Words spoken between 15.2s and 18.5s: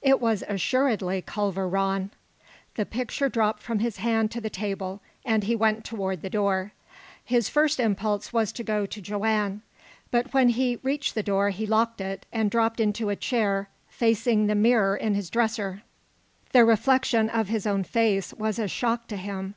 dresser. The reflection of his own face